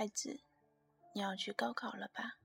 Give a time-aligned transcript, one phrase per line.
[0.00, 0.40] 孩子，
[1.14, 2.38] 你要去高考了吧？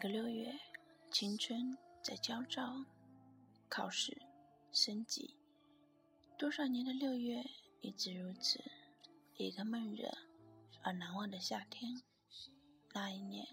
[0.00, 0.58] 个六月，
[1.12, 2.86] 青春在焦躁，
[3.68, 4.16] 考试
[4.72, 5.36] 升级。
[6.38, 7.44] 多少年的六月
[7.82, 8.64] 一直如此，
[9.36, 10.10] 一个闷热
[10.82, 12.00] 而难忘的夏天。
[12.94, 13.46] 那一年，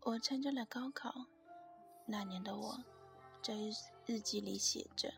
[0.00, 1.26] 我参加了高考。
[2.06, 2.82] 那年的我，
[3.42, 3.54] 在
[4.06, 5.12] 日记里写着：“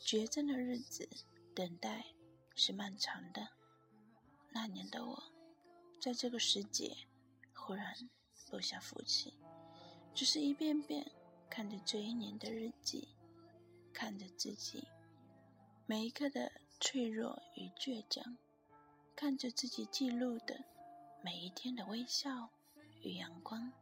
[0.00, 1.06] 绝症的日子，
[1.54, 2.06] 等待
[2.54, 3.46] 是漫长的。”
[4.50, 5.22] 那年的我，
[6.00, 6.96] 在这个时节，
[7.52, 7.94] 忽然。
[8.50, 9.34] 不想服气，
[10.14, 11.10] 只是一遍遍
[11.50, 13.08] 看着这一年的日记，
[13.92, 14.86] 看着自己
[15.86, 18.36] 每一刻的脆弱与倔强，
[19.16, 20.64] 看着自己记录的
[21.22, 22.48] 每一天的微笑
[23.02, 23.72] 与阳光，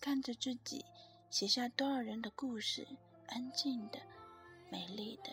[0.00, 0.84] 看着自己
[1.30, 2.86] 写下多少人的故事，
[3.28, 3.98] 安静的、
[4.70, 5.32] 美丽的、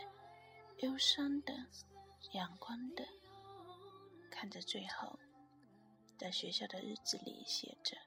[0.80, 1.53] 忧伤的、
[2.31, 3.05] 阳光的，
[4.30, 5.19] 看着最后
[6.17, 7.97] 在学校的日子里写着。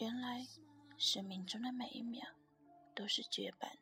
[0.00, 0.46] 原来，
[0.96, 2.24] 生命中的每一秒
[2.94, 3.76] 都是绝版。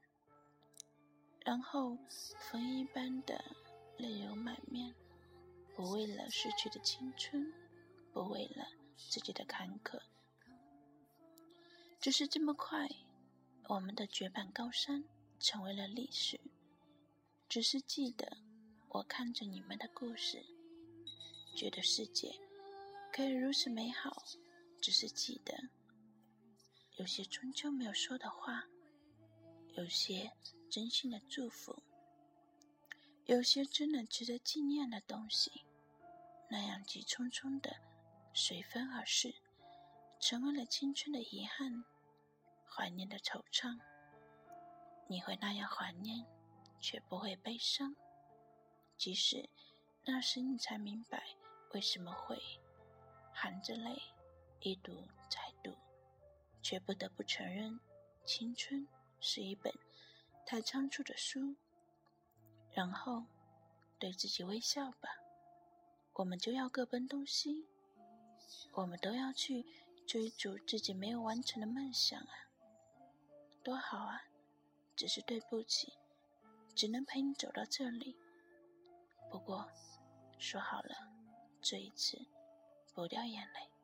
[1.44, 1.98] 然后，
[2.40, 3.44] 风一般的
[3.98, 4.94] 泪流满面，
[5.74, 7.52] 不为了逝去的青春，
[8.14, 10.00] 不为了自己的坎坷，
[12.00, 12.88] 只是这么快，
[13.68, 15.04] 我们的绝版高山
[15.38, 16.40] 成为了历史。
[17.46, 18.38] 只是记得，
[18.88, 20.42] 我看着你们的故事，
[21.54, 22.34] 觉得世界
[23.12, 24.24] 可以如此美好。
[24.80, 25.54] 只是记得。
[27.06, 28.64] 有些终究没有说的话，
[29.76, 30.32] 有些
[30.68, 31.80] 真心的祝福，
[33.26, 35.64] 有些真的值得纪念的东西，
[36.50, 37.76] 那样急匆匆的
[38.34, 39.32] 随风而逝，
[40.18, 41.84] 成为了青春的遗憾，
[42.68, 43.78] 怀念的惆怅。
[45.06, 46.26] 你会那样怀念，
[46.80, 47.94] 却不会悲伤，
[48.96, 49.48] 即使
[50.04, 51.22] 那时你才明白
[51.72, 52.36] 为什么会
[53.32, 53.96] 含着泪
[54.58, 55.45] 一读再。
[56.68, 57.78] 却不得不承认，
[58.24, 58.88] 青春
[59.20, 59.72] 是一本
[60.44, 61.54] 太仓促的书。
[62.72, 63.22] 然后，
[64.00, 65.08] 对自己微笑吧。
[66.14, 67.68] 我们就要各奔东西，
[68.72, 69.64] 我们都要去
[70.08, 72.34] 追逐自己没有完成的梦想啊！
[73.62, 74.24] 多好啊！
[74.96, 75.92] 只是对不起，
[76.74, 78.16] 只能陪你走到这里。
[79.30, 79.70] 不过，
[80.36, 81.12] 说好了，
[81.62, 82.26] 这一次
[82.92, 83.75] 不掉眼泪。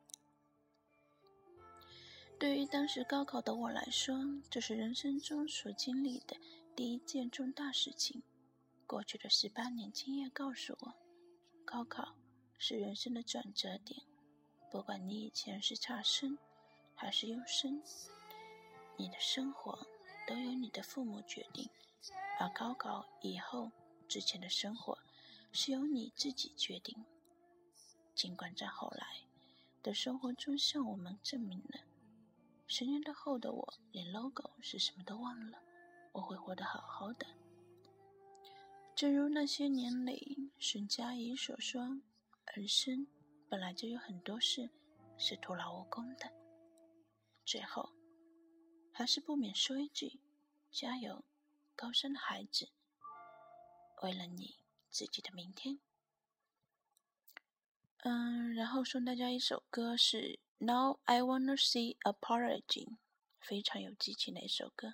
[2.43, 6.35] 对于当时高考的我来说，这是人生中所经历的
[6.75, 8.21] 第一件重大事情。
[8.85, 10.93] 过去的十八年经验告诉我，
[11.63, 12.13] 高考
[12.57, 14.01] 是人生的转折点。
[14.69, 16.37] 不管你以前是差生
[16.93, 17.81] 还是优生，
[18.97, 19.87] 你的生活
[20.27, 21.65] 都由你的父母决定；
[22.41, 23.71] 而高考以后
[24.09, 24.99] 之前的生活，
[25.53, 27.05] 是由你自己决定。
[28.13, 29.07] 尽管在后来
[29.81, 31.79] 的生活中向我们证明了。
[32.65, 35.59] 十年的后的我，连 logo 是什么都忘了。
[36.11, 37.25] 我会活得好好的，
[38.95, 41.99] 正如那些年里沈佳宜所说
[42.55, 43.07] ：“人生
[43.49, 44.69] 本来就有很多事
[45.17, 46.31] 是徒劳无功的。”
[47.45, 47.91] 最后，
[48.91, 50.19] 还是不免说一句
[50.71, 51.23] ：“加油，
[51.75, 52.69] 高三的孩子！
[54.01, 54.59] 为了你
[54.89, 55.79] 自己的明天。”
[58.03, 60.39] 嗯，然后送大家一首歌是。
[60.59, 62.97] Now I wanna see apology，
[63.41, 64.93] 非常有激情的一首歌。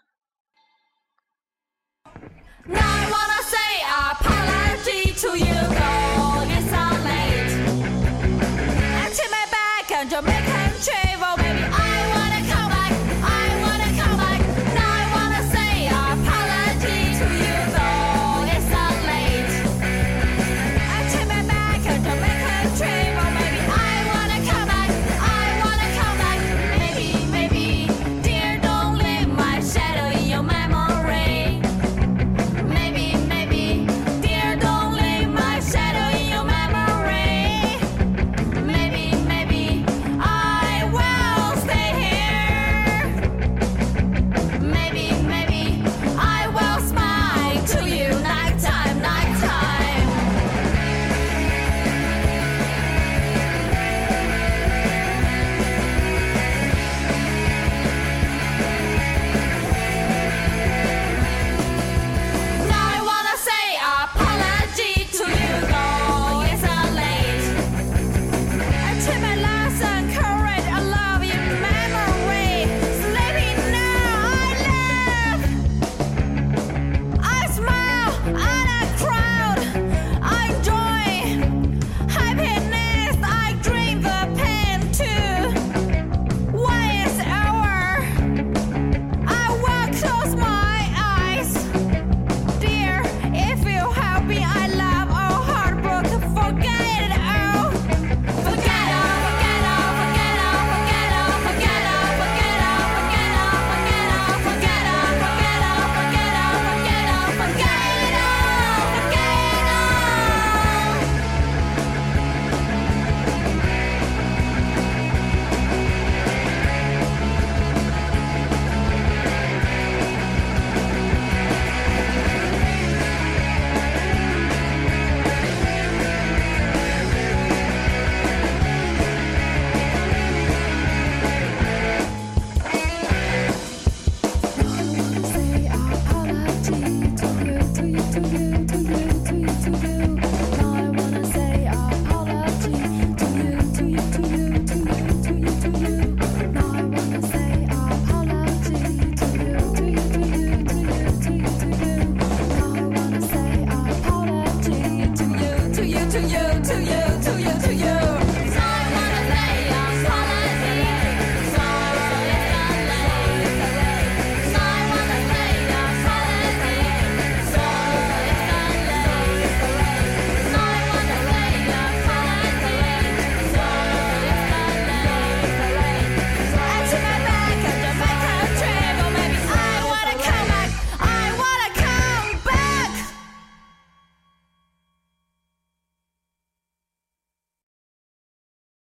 [2.03, 4.68] I wanna say apology。